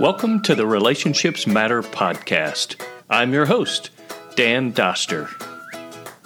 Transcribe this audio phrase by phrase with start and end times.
[0.00, 2.82] Welcome to the Relationships Matter podcast.
[3.10, 3.90] I'm your host,
[4.34, 5.28] Dan Doster.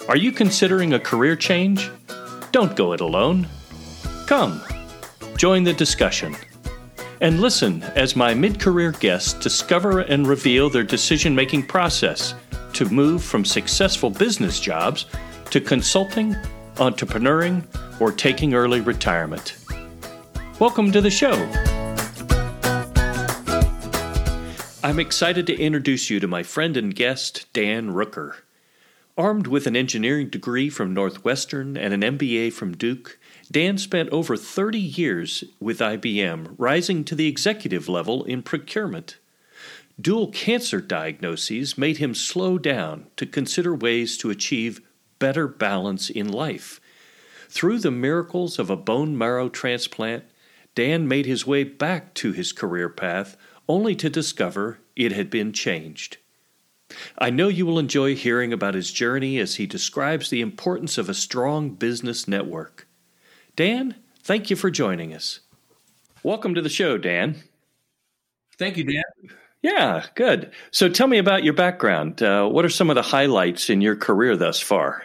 [0.07, 1.91] Are you considering a career change?
[2.53, 3.49] Don't go it alone.
[4.27, 4.61] Come,
[5.35, 6.37] join the discussion.
[7.19, 12.33] And listen as my mid career guests discover and reveal their decision making process
[12.71, 15.05] to move from successful business jobs
[15.49, 16.33] to consulting,
[16.75, 17.61] entrepreneuring,
[17.99, 19.57] or taking early retirement.
[20.59, 21.35] Welcome to the show.
[24.85, 28.35] I'm excited to introduce you to my friend and guest, Dan Rooker.
[29.17, 33.17] Armed with an engineering degree from Northwestern and an MBA from Duke,
[33.49, 39.17] Dan spent over 30 years with IBM, rising to the executive level in procurement.
[39.99, 44.81] Dual cancer diagnoses made him slow down to consider ways to achieve
[45.17, 46.79] better balance in life.
[47.49, 50.25] Through the miracles of a bone marrow transplant,
[50.75, 53.35] Dan made his way back to his career path
[53.67, 56.17] only to discover it had been changed.
[57.17, 61.09] I know you will enjoy hearing about his journey as he describes the importance of
[61.09, 62.87] a strong business network.
[63.55, 65.39] Dan, thank you for joining us.
[66.23, 67.43] Welcome to the show, Dan.
[68.57, 69.03] Thank you, Dan.
[69.61, 70.51] Yeah, good.
[70.71, 72.21] So tell me about your background.
[72.21, 75.03] Uh, what are some of the highlights in your career thus far?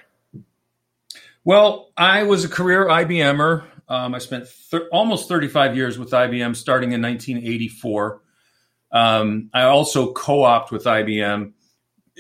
[1.45, 3.65] Well, I was a career IBMer.
[3.89, 8.21] Um, I spent thir- almost 35 years with IBM, starting in 1984.
[8.93, 11.53] Um, I also co-opted with IBM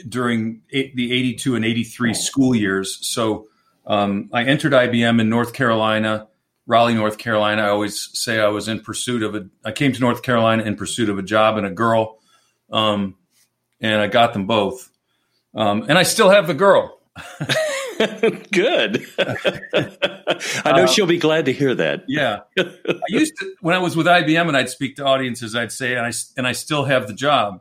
[0.09, 2.99] during eight, the 82 and 83 school years.
[3.07, 3.49] So
[3.87, 6.29] um, I entered IBM in North Carolina,
[6.67, 7.63] Raleigh, North Carolina.
[7.63, 9.49] I always say I was in pursuit of a.
[9.65, 12.19] I came to North Carolina in pursuit of a job and a girl,
[12.71, 13.17] um,
[13.81, 14.89] and I got them both.
[15.55, 17.01] Um, and I still have the girl.
[18.53, 19.07] Good.
[19.19, 22.05] I know uh, she'll be glad to hear that.
[22.09, 22.41] Yeah.
[22.59, 25.97] I used to when I was with IBM and I'd speak to audiences, I'd say,
[25.97, 27.61] and I and I still have the job,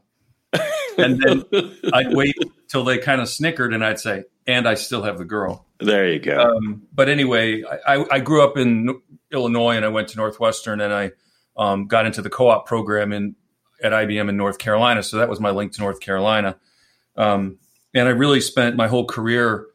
[0.97, 1.43] and then
[1.93, 2.35] I'd wait
[2.69, 5.65] till they kind of snickered, and I'd say, and I still have the girl.
[5.79, 6.39] There you go.
[6.39, 8.99] Um, but anyway, I, I, grew up in
[9.31, 11.11] Illinois and I went to Northwestern and I
[11.55, 13.35] um, got into the co-op program in
[13.81, 15.03] at IBM in North Carolina.
[15.03, 16.57] So that was my link to North Carolina.
[17.15, 17.59] Um,
[17.93, 19.67] and I really spent my whole career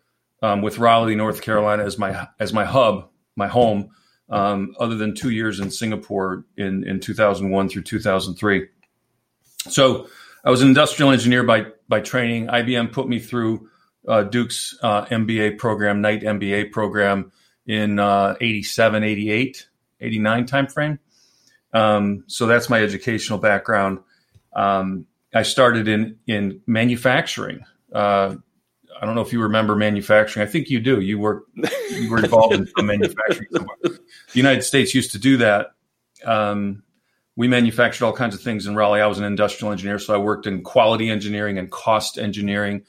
[0.45, 3.89] um, with Raleigh, North Carolina, as my as my hub, my home.
[4.29, 8.69] Um, other than two years in Singapore in in 2001 through 2003.
[9.69, 10.09] So
[10.45, 12.49] I was an industrial engineer by by training.
[12.49, 13.71] IBM put me through
[14.07, 17.33] uh, Duke's uh, MBA program, Knight MBA program
[17.67, 19.69] in uh, 87, 88,
[20.01, 20.99] 89 timeframe.
[21.73, 24.01] Um, so that's my educational background.
[24.55, 27.65] Um, I started in in manufacturing.
[27.93, 28.37] Uh,
[29.01, 30.47] I don't know if you remember manufacturing.
[30.47, 31.01] I think you do.
[31.01, 31.45] You were
[31.91, 33.49] you were involved in some manufacturing.
[33.53, 33.77] Somewhere.
[33.83, 34.01] The
[34.35, 35.73] United States used to do that.
[36.25, 36.83] Um,
[37.37, 39.01] we manufactured all kinds of things in Raleigh.
[39.01, 42.83] I was an industrial engineer, so I worked in quality engineering and cost engineering.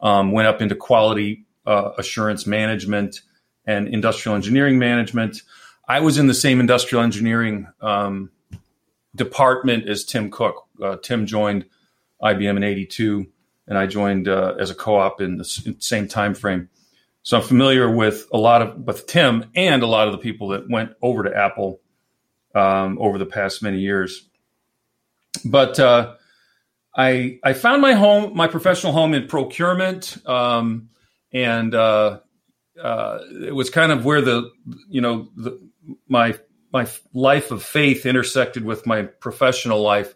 [0.00, 3.20] Um, went up into quality uh, assurance management
[3.66, 5.42] and industrial engineering management.
[5.88, 8.30] I was in the same industrial engineering um,
[9.14, 10.66] department as Tim Cook.
[10.82, 11.66] Uh, Tim joined
[12.22, 13.26] IBM in '82
[13.70, 16.68] and I joined uh, as a co-op in the same time frame.
[17.22, 20.48] So I'm familiar with a lot of with Tim and a lot of the people
[20.48, 21.80] that went over to Apple
[22.54, 24.28] um, over the past many years.
[25.44, 26.14] But uh,
[26.96, 30.90] I I found my home, my professional home in procurement, um,
[31.32, 32.20] and uh,
[32.82, 34.50] uh it was kind of where the
[34.88, 35.60] you know the,
[36.08, 36.36] my
[36.72, 40.14] my life of faith intersected with my professional life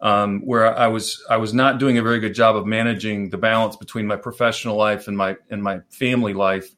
[0.00, 3.38] um, where I was I was not doing a very good job of managing the
[3.38, 6.74] balance between my professional life and my and my family life,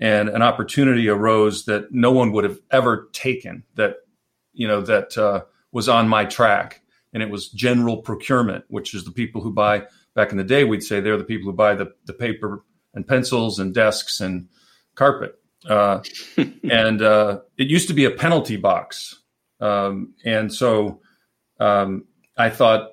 [0.00, 3.96] and an opportunity arose that no one would have ever taken that
[4.52, 5.42] you know that uh,
[5.72, 6.82] was on my track,
[7.12, 9.84] and it was general procurement, which is the people who buy.
[10.14, 12.64] Back in the day, we'd say they're the people who buy the the paper
[12.94, 14.48] and pencils and desks and
[14.96, 15.38] carpet.
[15.68, 16.02] Uh,
[16.70, 19.20] and uh, it used to be a penalty box,
[19.60, 21.00] um, and so
[21.60, 22.04] um,
[22.38, 22.92] I thought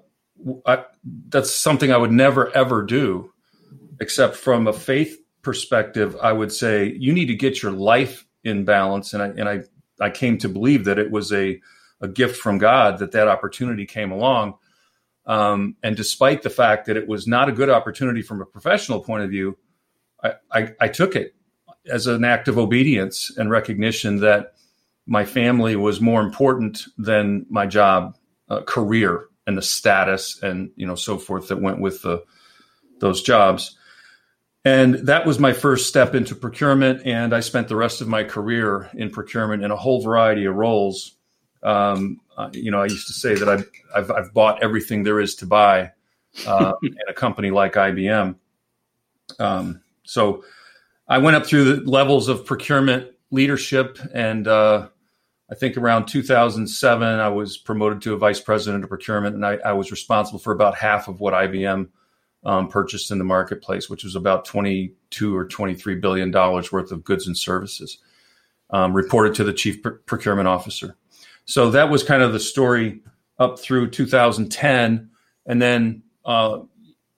[0.65, 0.86] I,
[1.30, 3.31] that's something I would never ever do,
[4.01, 6.18] except from a faith perspective.
[6.21, 9.59] I would say you need to get your life in balance, and I and I
[10.01, 11.62] I came to believe that it was a
[12.01, 14.56] a gift from God that that opportunity came along.
[15.27, 19.00] Um, and despite the fact that it was not a good opportunity from a professional
[19.00, 19.57] point of view,
[20.24, 21.33] I, I, I took it
[21.88, 24.53] as an act of obedience and recognition that
[25.07, 28.18] my family was more important than my job
[28.50, 32.24] uh, career and the status and you know so forth that went with the
[33.00, 33.77] those jobs.
[34.63, 37.06] And that was my first step into procurement.
[37.06, 40.56] And I spent the rest of my career in procurement in a whole variety of
[40.56, 41.15] roles.
[41.62, 45.19] Um, uh, you know, I used to say that I've, I've, I've bought everything there
[45.19, 45.91] is to buy
[46.48, 48.36] uh, in a company like IBM.
[49.39, 50.44] Um, so
[51.07, 54.89] I went up through the levels of procurement leadership, and uh,
[55.50, 59.57] I think around 2007, I was promoted to a vice president of procurement, and I,
[59.63, 61.88] I was responsible for about half of what IBM
[62.45, 67.03] um, purchased in the marketplace, which was about 22 or 23 billion dollars worth of
[67.03, 68.00] goods and services.
[68.71, 70.97] Um, reported to the chief pr- procurement officer.
[71.45, 73.01] So that was kind of the story
[73.38, 75.12] up through 2010,
[75.45, 76.62] and then uh,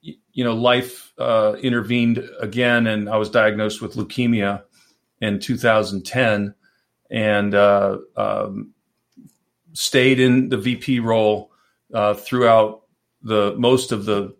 [0.02, 4.64] you know life uh, intervened again, and I was diagnosed with leukemia
[5.22, 6.54] in 2010,
[7.10, 8.74] and uh, um,
[9.74, 11.52] stayed in the VP role
[11.94, 12.84] uh, throughout
[13.22, 14.36] the most of the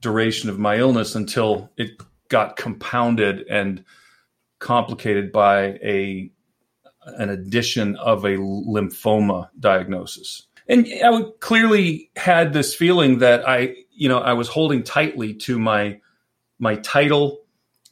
[0.00, 1.90] duration of my illness until it
[2.28, 3.84] got compounded and
[4.58, 6.30] complicated by a
[7.06, 10.46] an addition of a lymphoma diagnosis.
[10.68, 15.58] And I clearly had this feeling that I, you know, I was holding tightly to
[15.58, 16.00] my
[16.58, 17.42] my title,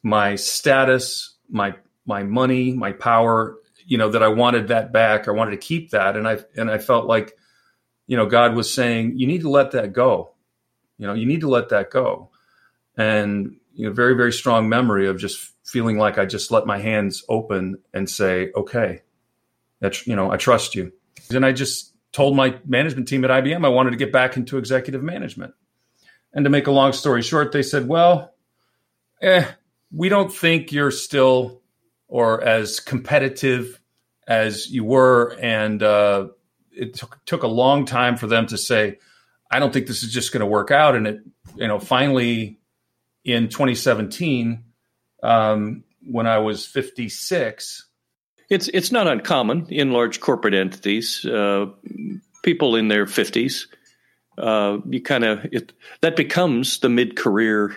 [0.02, 1.74] my status, my
[2.06, 5.28] my money, my power, you know, that I wanted that back.
[5.28, 6.16] I wanted to keep that.
[6.16, 7.36] And I and I felt like,
[8.06, 10.34] you know, God was saying, you need to let that go.
[10.98, 12.30] You know, you need to let that go.
[12.96, 16.78] And you know, very, very strong memory of just feeling like I just let my
[16.78, 19.02] hands open and say, okay,
[19.80, 20.92] that you know, I trust you.
[21.30, 24.58] And I just told my management team at IBM I wanted to get back into
[24.58, 25.54] executive management.
[26.32, 28.34] And to make a long story short, they said, well,
[29.22, 29.44] eh,
[29.92, 31.60] we don't think you're still
[32.14, 33.80] or as competitive
[34.28, 35.36] as you were.
[35.42, 36.28] And uh,
[36.70, 39.00] it took, took a long time for them to say,
[39.50, 40.94] I don't think this is just going to work out.
[40.94, 41.18] And it,
[41.56, 42.60] you know, finally
[43.24, 44.62] in 2017,
[45.24, 47.84] um, when I was 56,
[48.48, 51.24] it's it's not uncommon in large corporate entities.
[51.24, 51.66] Uh,
[52.44, 53.66] people in their 50s,
[54.38, 55.44] uh, you kind of
[56.00, 57.76] that becomes the mid career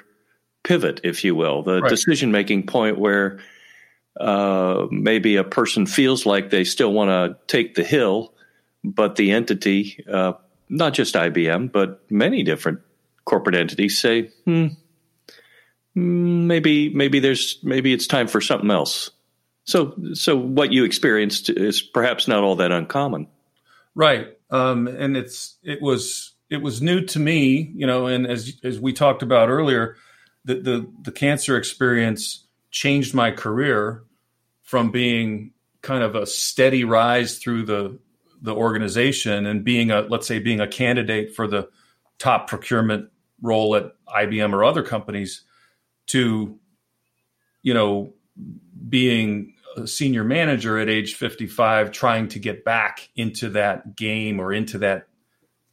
[0.63, 1.89] pivot, if you will, the right.
[1.89, 3.39] decision making point where
[4.19, 8.33] uh, maybe a person feels like they still want to take the hill,
[8.83, 10.33] but the entity, uh,
[10.69, 12.79] not just IBM, but many different
[13.25, 14.67] corporate entities say, hmm,
[15.93, 19.11] maybe maybe there's maybe it's time for something else.
[19.65, 23.27] So so what you experienced is perhaps not all that uncommon.
[23.95, 24.27] Right.
[24.49, 28.79] Um, and it's it was it was new to me, you know, and as as
[28.79, 29.95] we talked about earlier,
[30.45, 34.03] the the, the cancer experience changed my career
[34.67, 37.97] from being kind of a steady rise through the
[38.41, 41.69] the organization and being a let's say being a candidate for the
[42.19, 43.09] top procurement
[43.41, 45.43] role at IBM or other companies
[46.07, 46.59] to
[47.63, 48.13] you know
[48.89, 54.51] being a senior manager at age 55 trying to get back into that game or
[54.51, 55.07] into that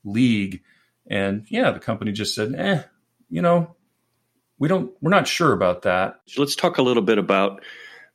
[0.04, 0.62] league.
[1.08, 2.84] And yeah the company just said eh
[3.28, 3.74] you know
[4.60, 6.20] we don't we're not sure about that.
[6.38, 7.60] Let's talk a little bit about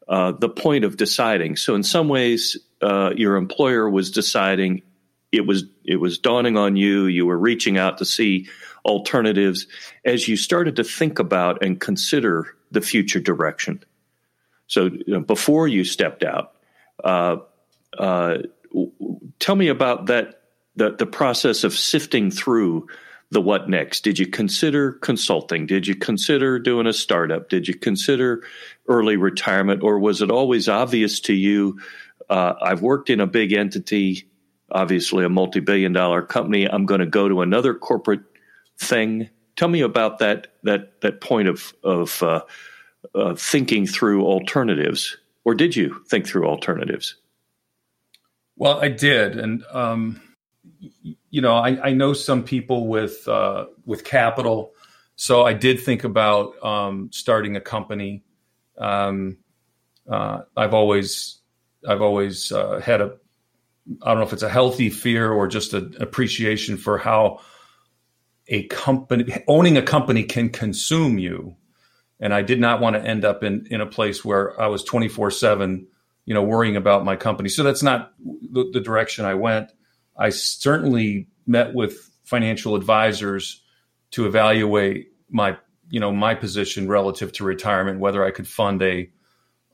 [0.09, 1.55] uh, the point of deciding.
[1.55, 4.81] So in some ways, uh, your employer was deciding.
[5.31, 7.05] It was it was dawning on you.
[7.05, 8.47] You were reaching out to see
[8.83, 9.67] alternatives
[10.03, 13.83] as you started to think about and consider the future direction.
[14.65, 16.53] So you know, before you stepped out,
[17.03, 17.37] uh,
[17.95, 18.39] uh
[19.37, 20.41] tell me about that
[20.75, 22.87] the the process of sifting through
[23.31, 24.03] the what next?
[24.03, 25.65] Did you consider consulting?
[25.65, 27.49] Did you consider doing a startup?
[27.49, 28.43] Did you consider
[28.87, 29.83] early retirement?
[29.83, 31.79] Or was it always obvious to you?
[32.29, 34.27] Uh, I've worked in a big entity,
[34.71, 36.65] obviously a multi billion dollar company.
[36.65, 38.21] I'm going to go to another corporate
[38.79, 39.29] thing.
[39.55, 42.41] Tell me about that, that, that point of, of uh,
[43.13, 45.17] uh, thinking through alternatives.
[45.45, 47.15] Or did you think through alternatives?
[48.55, 49.37] Well, I did.
[49.37, 50.21] And, um,
[51.29, 54.73] you know, I, I know some people with uh, with capital,
[55.15, 58.23] so I did think about um, starting a company.
[58.77, 59.37] Um,
[60.09, 61.39] uh, I've always
[61.87, 63.17] I've always uh, had a
[64.01, 67.41] I don't know if it's a healthy fear or just an appreciation for how
[68.47, 71.55] a company owning a company can consume you,
[72.19, 74.83] and I did not want to end up in in a place where I was
[74.83, 75.87] twenty four seven,
[76.25, 77.49] you know, worrying about my company.
[77.49, 79.71] So that's not the, the direction I went.
[80.19, 83.63] I certainly met with financial advisors
[84.11, 85.57] to evaluate my
[85.89, 89.09] you know my position relative to retirement, whether I could fund a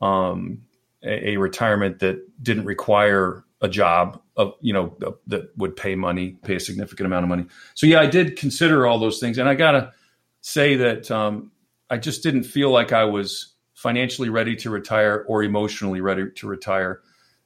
[0.00, 0.62] um,
[1.02, 6.36] a, a retirement that didn't require a job of you know that would pay money,
[6.44, 7.46] pay a significant amount of money.
[7.74, 9.92] So yeah, I did consider all those things, and I gotta
[10.40, 11.50] say that um,
[11.90, 16.46] I just didn't feel like I was financially ready to retire or emotionally ready to
[16.46, 17.00] retire,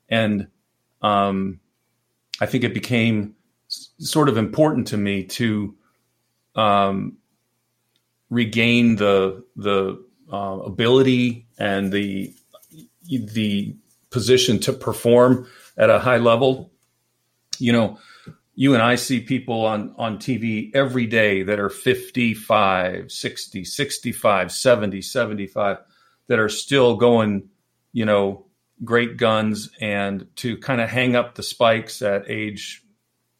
[0.08, 0.48] and
[1.02, 1.60] um,
[2.40, 3.34] I think it became
[3.68, 5.74] sort of important to me to
[6.54, 7.18] um,
[8.30, 12.34] regain the the uh, ability and the
[13.08, 13.76] the
[14.10, 16.70] position to perform at a high level.
[17.58, 17.98] You know,
[18.54, 24.52] you and I see people on on TV every day that are 55, 60, 65,
[24.52, 25.78] 70, 75
[26.28, 27.48] that are still going,
[27.92, 28.46] you know,
[28.84, 32.82] great guns and to kind of hang up the spikes at age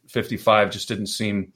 [0.09, 1.53] 55 just didn't seem,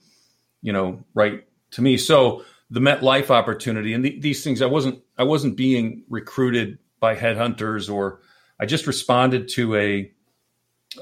[0.61, 1.97] you know, right to me.
[1.97, 7.15] So the MetLife opportunity and the, these things, I wasn't I wasn't being recruited by
[7.15, 8.21] headhunters or
[8.59, 10.11] I just responded to a,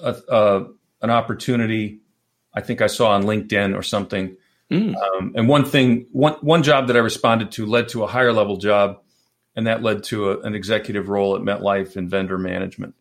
[0.02, 0.66] a, a
[1.02, 2.02] an opportunity
[2.54, 4.36] I think I saw on LinkedIn or something.
[4.72, 4.96] Mm.
[4.96, 8.34] Um, and one thing, one one job that I responded to led to a higher
[8.34, 9.02] level job,
[9.56, 12.96] and that led to a, an executive role at MetLife in vendor management.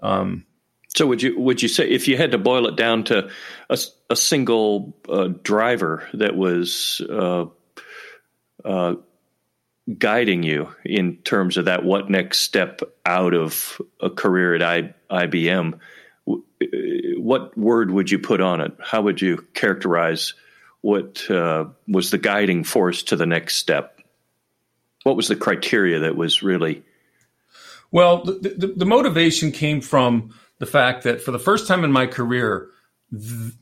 [0.00, 0.44] Um,
[0.88, 3.30] so would you would you say if you had to boil it down to
[3.68, 3.78] a,
[4.10, 7.46] a single uh, driver that was uh,
[8.64, 8.94] uh,
[9.96, 14.94] guiding you in terms of that what next step out of a career at I,
[15.10, 15.78] IBM,
[17.16, 18.72] what word would you put on it?
[18.82, 20.34] How would you characterize
[20.80, 23.97] what uh, was the guiding force to the next step?
[25.04, 26.82] What was the criteria that was really?
[27.90, 31.92] Well, the, the, the motivation came from the fact that for the first time in
[31.92, 32.68] my career,
[33.10, 33.52] th-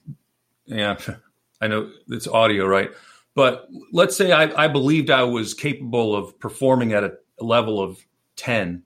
[0.66, 0.96] yeah,
[1.60, 2.90] I know it's audio, right?
[3.34, 7.98] But let's say I, I believed I was capable of performing at a, level of
[8.36, 8.82] 10.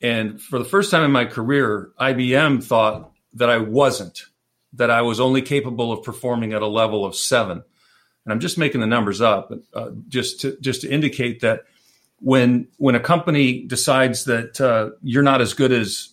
[0.00, 4.22] And for the first time in my career, IBM thought that I wasn't,
[4.72, 7.62] that I was only capable of performing at a level of seven.
[8.28, 11.62] And I'm just making the numbers up, uh, just to just to indicate that
[12.20, 16.12] when when a company decides that uh, you're not as good as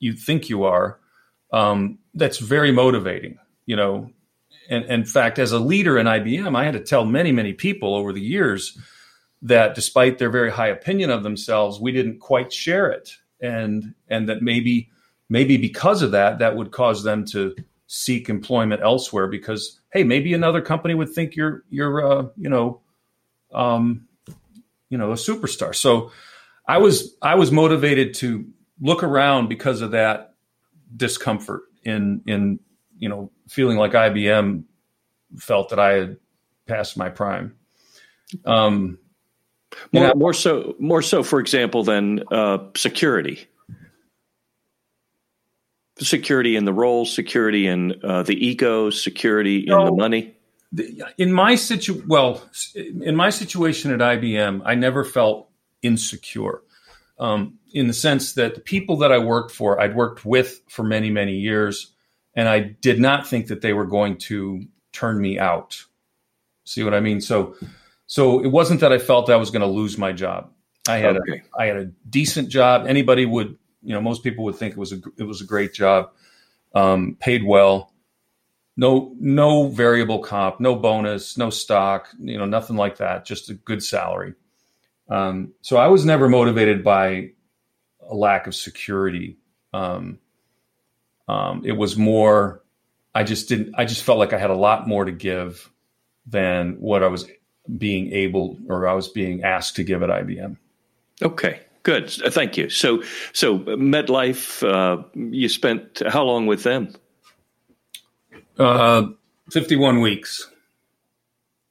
[0.00, 0.98] you think you are,
[1.52, 3.38] um, that's very motivating.
[3.66, 4.10] You know,
[4.68, 7.52] and, and in fact, as a leader in IBM, I had to tell many, many
[7.52, 8.76] people over the years
[9.40, 14.28] that despite their very high opinion of themselves, we didn't quite share it, and and
[14.28, 14.90] that maybe
[15.28, 17.54] maybe because of that, that would cause them to
[17.86, 22.82] seek employment elsewhere because hey, maybe another company would think you're you're uh, you know
[23.54, 24.06] um,
[24.90, 25.74] you know a superstar.
[25.74, 26.12] So
[26.68, 28.44] I was I was motivated to
[28.80, 30.34] look around because of that
[30.96, 32.58] discomfort in in
[32.98, 34.64] you know, feeling like IBM
[35.36, 36.16] felt that I had
[36.66, 37.54] passed my prime.
[38.44, 38.98] Um,
[39.92, 43.46] more, know, more so, more so, for example, than uh, security.
[45.98, 50.34] Security in the role, security in uh, the ego, security in the money.
[51.18, 52.42] In my situ, well,
[52.74, 55.48] in my situation at IBM, I never felt
[55.82, 56.62] insecure.
[57.20, 60.82] Um, in the sense that the people that I worked for, I'd worked with for
[60.82, 61.94] many, many years
[62.34, 65.84] and I did not think that they were going to turn me out.
[66.64, 67.20] See what I mean?
[67.20, 67.54] So,
[68.06, 70.50] so it wasn't that I felt I was going to lose my job.
[70.88, 71.42] I had okay.
[71.56, 72.86] a, I had a decent job.
[72.86, 75.72] Anybody would, you know, most people would think it was a it was a great
[75.72, 76.10] job,
[76.74, 77.92] um, paid well.
[78.76, 83.24] No, no variable comp, no bonus, no stock, you know, nothing like that.
[83.24, 84.34] Just a good salary.
[85.08, 87.30] Um, so I was never motivated by
[88.08, 89.36] a lack of security.
[89.72, 90.18] Um,
[91.28, 92.62] um, it was more,
[93.14, 95.70] I just didn't, I just felt like I had a lot more to give
[96.26, 97.28] than what I was
[97.78, 100.56] being able or I was being asked to give at IBM.
[101.22, 101.60] Okay.
[101.84, 102.10] Good.
[102.10, 102.68] Thank you.
[102.68, 106.94] So, so MetLife, uh, you spent how long with them?
[108.58, 109.08] Uh,
[109.50, 110.50] 51 weeks.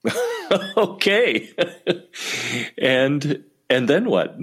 [0.77, 1.49] okay.
[2.77, 4.37] and, and then what?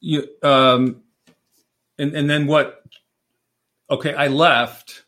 [0.00, 1.02] You, um,
[1.98, 2.82] and, and then what
[3.92, 5.04] okay, I left.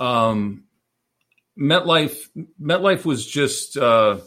[0.00, 0.64] Um,
[1.58, 2.28] MetLife
[2.60, 4.18] MetLife was just uh,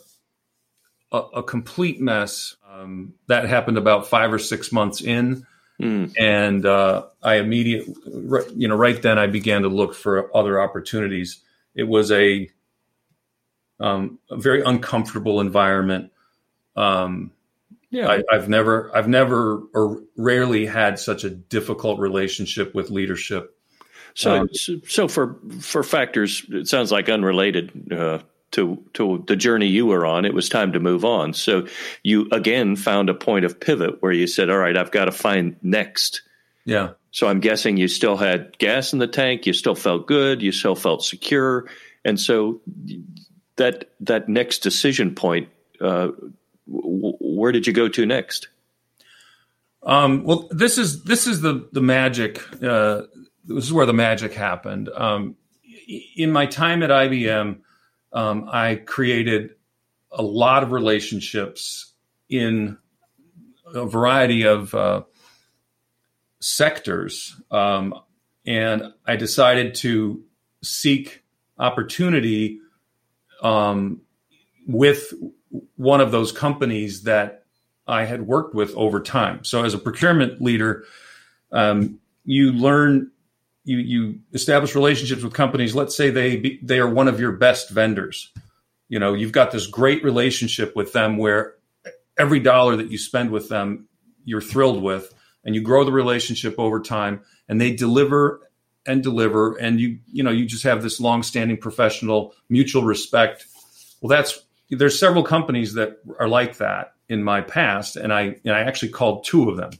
[1.11, 2.56] a, a, complete mess.
[2.69, 5.45] Um, that happened about five or six months in,
[5.81, 6.13] mm.
[6.17, 7.93] and uh, I immediately,
[8.55, 11.41] you know, right then I began to look for other opportunities.
[11.75, 12.49] It was a,
[13.79, 16.11] um, a very uncomfortable environment.
[16.75, 17.31] Um,
[17.89, 23.57] yeah, I, I've never, I've never or rarely had such a difficult relationship with leadership
[24.17, 28.17] so, um, so for for factors, it sounds like unrelated uh,
[28.51, 30.25] to to the journey you were on.
[30.25, 31.33] It was time to move on.
[31.33, 31.67] So
[32.03, 35.11] you again found a point of pivot where you said, "All right, I've got to
[35.11, 36.21] find next."
[36.65, 36.91] Yeah.
[37.11, 39.45] So I'm guessing you still had gas in the tank.
[39.45, 40.41] You still felt good.
[40.41, 41.67] You still felt secure,
[42.05, 42.61] and so
[43.55, 45.49] that that next decision point.
[45.79, 46.09] Uh,
[46.67, 48.49] where did you go to next?
[49.83, 53.03] Um, well, this is this is the the magic uh,
[53.45, 54.89] this is where the magic happened.
[54.89, 55.35] Um,
[56.15, 57.59] in my time at IBM,
[58.13, 59.51] um, I created
[60.11, 61.93] a lot of relationships
[62.29, 62.77] in
[63.73, 65.03] a variety of uh,
[66.39, 67.39] sectors.
[67.51, 67.93] Um,
[68.45, 70.23] and I decided to
[70.63, 71.23] seek
[71.59, 72.59] opportunity
[73.41, 74.01] um,
[74.67, 75.13] with
[75.75, 77.43] one of those companies that
[77.87, 79.43] I had worked with over time.
[79.43, 80.85] So, as a procurement leader,
[81.51, 83.11] um, you learn,
[83.67, 85.75] you you establish relationships with companies.
[85.75, 88.31] Let's say they be, they are one of your best vendors.
[88.87, 91.55] You know, you've got this great relationship with them where
[92.17, 93.89] every dollar that you spend with them,
[94.23, 98.39] you're thrilled with, and you grow the relationship over time, and they deliver
[98.85, 103.45] and deliver, and you you know you just have this long-standing professional mutual respect.
[103.99, 108.53] Well, that's there's several companies that are like that in my past, and I and
[108.53, 109.71] I actually called two of them,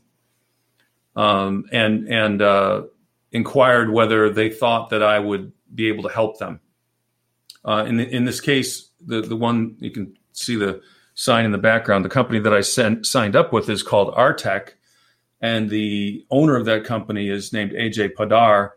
[1.16, 2.82] um, and and uh,
[3.32, 6.60] inquired whether they thought that I would be able to help them.
[7.66, 10.82] Uh, in in this case, the the one you can see the
[11.16, 12.06] sign in the background.
[12.06, 14.74] The company that I sent, signed up with is called Artech,
[15.42, 18.76] and the owner of that company is named AJ Poddar,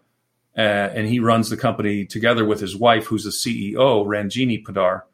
[0.56, 5.04] uh, and he runs the company together with his wife, who's the CEO, Ranjini Poddar.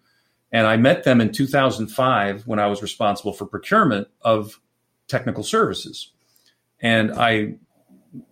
[0.52, 4.60] And I met them in 2005 when I was responsible for procurement of
[5.08, 6.12] technical services.
[6.80, 7.54] And I,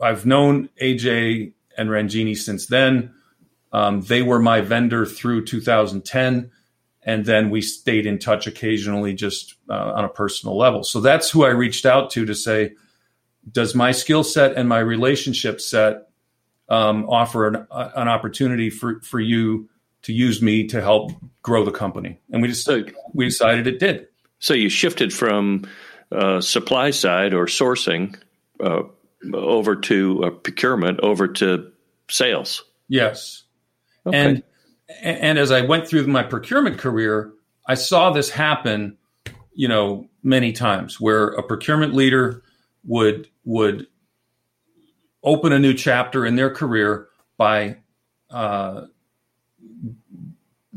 [0.00, 3.14] I've known AJ and Ranjini since then.
[3.72, 6.50] Um, they were my vendor through 2010
[7.04, 10.82] and then we stayed in touch occasionally just uh, on a personal level.
[10.84, 12.72] So that's who i reached out to to say
[13.50, 16.08] does my skill set and my relationship set
[16.70, 19.68] um, offer an, uh, an, opportunity for, for you
[20.02, 21.12] to use me to help
[21.42, 22.18] grow the company?
[22.30, 24.08] And we just so, we decided it did.
[24.38, 25.66] So you shifted from
[26.10, 28.16] uh, supply side or sourcing
[28.60, 28.84] uh,
[29.32, 31.70] over to uh, procurement over to
[32.08, 33.44] sales yes
[34.06, 34.18] okay.
[34.18, 34.42] and
[35.02, 37.32] and as I went through my procurement career,
[37.66, 38.98] I saw this happen,
[39.52, 42.42] you know, many times where a procurement leader
[42.84, 43.87] would would
[45.22, 47.08] open a new chapter in their career
[47.38, 47.78] by
[48.30, 48.82] uh,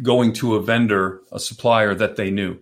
[0.02, 2.58] going to a vendor, a supplier that they knew.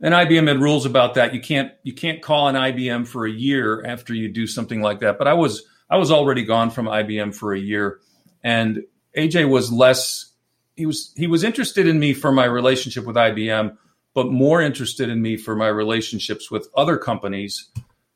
[0.00, 1.34] And IBM had rules about that.
[1.34, 5.00] You can't you can't call an IBM for a year after you do something like
[5.00, 5.18] that.
[5.18, 8.00] But I was I was already gone from IBM for a year,
[8.44, 8.84] and
[9.16, 10.32] AJ was less
[10.76, 13.76] he was he was interested in me for my relationship with IBM,
[14.14, 17.68] but more interested in me for my relationships with other companies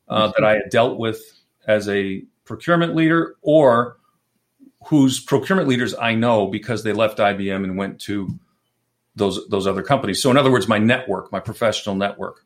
[0.07, 1.21] uh, that I had dealt with
[1.67, 3.97] as a procurement leader or
[4.85, 8.37] whose procurement leaders I know because they left IBM and went to
[9.15, 10.21] those those other companies.
[10.21, 12.45] So in other words, my network, my professional network.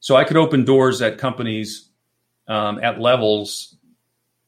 [0.00, 1.88] So I could open doors at companies
[2.46, 3.76] um, at levels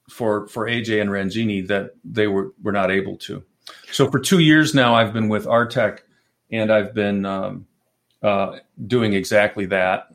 [0.09, 3.43] for for AJ and Ranjini that they were were not able to.
[3.91, 6.01] So for two years now, I've been with Artech,
[6.51, 7.67] and I've been um,
[8.23, 10.09] uh, doing exactly that.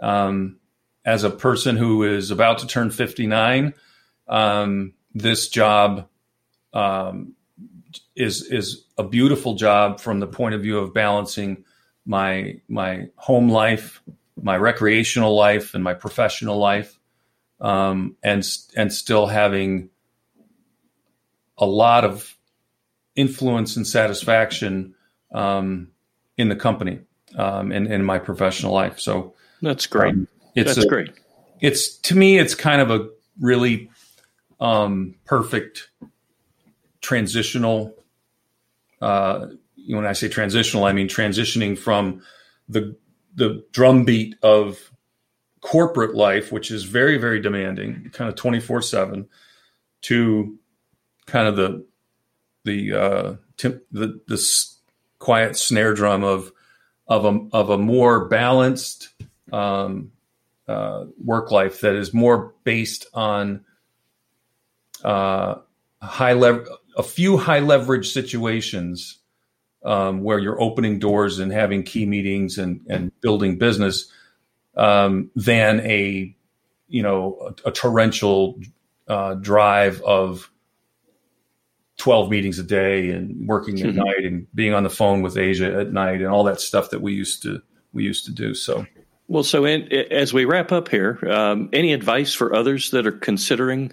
[0.00, 0.58] Um,
[1.04, 3.74] as a person who is about to turn 59,
[4.26, 6.08] um, this job
[6.72, 7.34] um,
[8.16, 11.64] is is a beautiful job from the point of view of balancing
[12.06, 14.02] my my home life,
[14.40, 16.98] my recreational life, and my professional life,
[17.60, 18.46] um, and
[18.76, 19.90] and still having
[21.58, 22.36] a lot of
[23.16, 24.94] influence and satisfaction
[25.32, 25.88] um,
[26.36, 26.98] in the company
[27.36, 28.98] um, and in my professional life.
[28.98, 30.14] So that's great.
[30.14, 31.10] Um, it's that's a, great.
[31.60, 33.08] It's to me, it's kind of a
[33.40, 33.90] really
[34.60, 35.88] um, perfect
[37.00, 37.94] transitional.
[39.04, 39.48] Uh,
[39.88, 42.22] when I say transitional, I mean transitioning from
[42.68, 42.96] the
[43.34, 44.90] the drumbeat of
[45.60, 49.28] corporate life, which is very very demanding, kind of twenty four seven,
[50.02, 50.58] to
[51.26, 51.86] kind of the
[52.64, 54.78] the uh, the this
[55.18, 56.50] quiet snare drum of
[57.06, 59.10] of a of a more balanced
[59.52, 60.12] um,
[60.66, 63.66] uh, work life that is more based on
[65.02, 65.56] uh,
[66.00, 69.18] high level a few high leverage situations
[69.84, 74.10] um, where you're opening doors and having key meetings and and building business
[74.76, 76.34] um, than a
[76.88, 78.58] you know a, a torrential
[79.08, 80.50] uh, drive of
[81.98, 83.98] 12 meetings a day and working at mm-hmm.
[83.98, 87.00] night and being on the phone with Asia at night and all that stuff that
[87.00, 88.54] we used to we used to do.
[88.54, 88.86] So,
[89.28, 93.12] well, so in, as we wrap up here, um, any advice for others that are
[93.12, 93.92] considering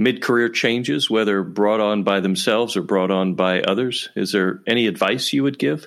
[0.00, 4.08] mid-career changes, whether brought on by themselves or brought on by others?
[4.16, 5.86] Is there any advice you would give?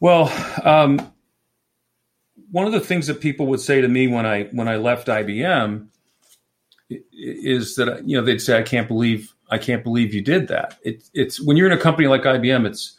[0.00, 0.32] Well,
[0.64, 1.12] um,
[2.50, 5.08] one of the things that people would say to me when I when I left
[5.08, 5.88] IBM
[7.12, 10.78] is that you know they'd say, "I can't believe I can't believe you did that."
[10.82, 12.96] It, it's when you're in a company like IBM, it's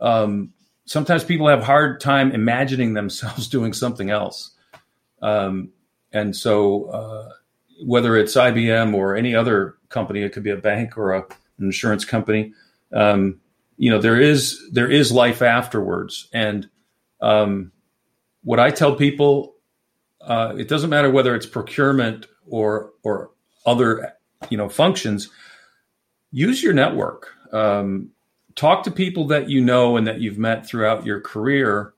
[0.00, 0.52] um,
[0.84, 4.50] sometimes people have hard time imagining themselves doing something else,
[5.22, 5.70] um,
[6.12, 7.28] and so uh,
[7.84, 11.26] whether it's IBM or any other company, it could be a bank or a, an
[11.58, 12.52] insurance company.
[12.92, 13.40] Um,
[13.76, 16.68] you know, there is there is life afterwards, and
[17.20, 17.72] um,
[18.42, 19.54] what I tell people,
[20.20, 23.30] uh, it doesn't matter whether it's procurement or or
[23.64, 24.14] other
[24.50, 25.30] you know functions.
[26.30, 27.34] Use your network.
[27.52, 28.10] Um,
[28.54, 31.94] talk to people that you know and that you've met throughout your career.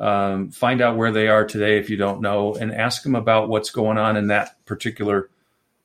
[0.00, 3.50] Um, find out where they are today if you don't know, and ask them about
[3.50, 5.28] what's going on in that particular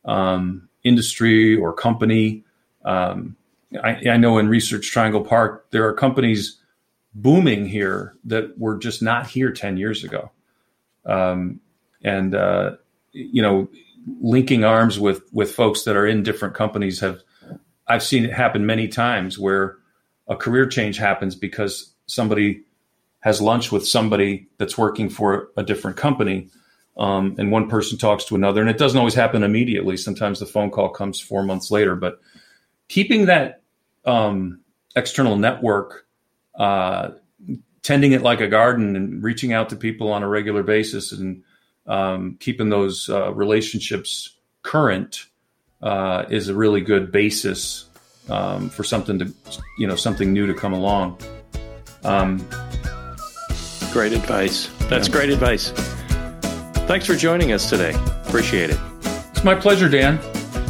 [0.05, 2.45] um, industry or company.
[2.85, 3.35] Um,
[3.83, 6.57] I, I, know in Research Triangle Park, there are companies
[7.13, 10.31] booming here that were just not here 10 years ago.
[11.05, 11.59] Um,
[12.01, 12.77] and, uh,
[13.11, 13.67] you know,
[14.21, 17.21] linking arms with, with folks that are in different companies have,
[17.87, 19.77] I've seen it happen many times where
[20.27, 22.63] a career change happens because somebody
[23.25, 26.47] has lunch with somebody that's working for a different company.
[26.95, 29.97] Um, and one person talks to another, and it doesn't always happen immediately.
[29.97, 32.21] Sometimes the phone call comes four months later, but
[32.87, 33.63] keeping that
[34.05, 34.61] um,
[34.95, 36.05] external network,
[36.59, 37.09] uh,
[37.81, 41.43] tending it like a garden and reaching out to people on a regular basis and
[41.87, 45.25] um, keeping those uh, relationships current
[45.81, 47.85] uh, is a really good basis
[48.29, 49.33] um, for something to,
[49.79, 51.17] you know, something new to come along.
[52.03, 52.47] Um,
[53.95, 54.67] great advice.
[54.89, 55.13] That's yeah.
[55.13, 55.69] great advice.
[56.85, 57.93] Thanks for joining us today.
[58.27, 58.77] Appreciate it.
[59.31, 60.19] It's my pleasure, Dan.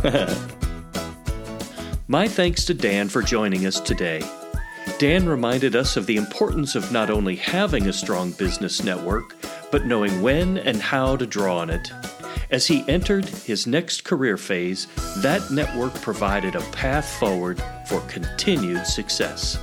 [2.08, 4.22] My thanks to Dan for joining us today.
[5.00, 9.36] Dan reminded us of the importance of not only having a strong business network,
[9.72, 11.92] but knowing when and how to draw on it.
[12.52, 14.86] As he entered his next career phase,
[15.24, 19.58] that network provided a path forward for continued success.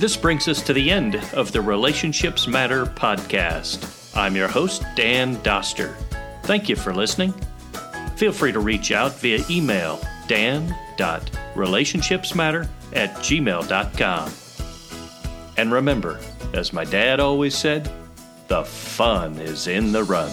[0.00, 4.16] This brings us to the end of the Relationships Matter podcast.
[4.16, 5.94] I'm your host, Dan Doster.
[6.44, 7.34] Thank you for listening.
[8.16, 14.32] Feel free to reach out via email dan.relationshipsmatter at gmail.com.
[15.58, 16.18] And remember,
[16.54, 17.92] as my dad always said,
[18.48, 20.30] the fun is in the run.